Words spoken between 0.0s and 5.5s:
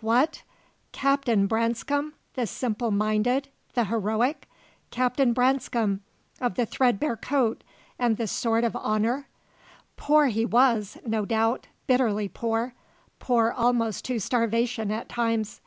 What? Captain Branscome, the simple minded, the heroic? Captain